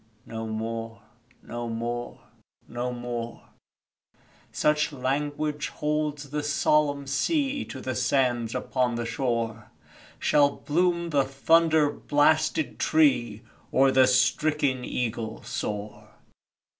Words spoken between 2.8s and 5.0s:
more (Such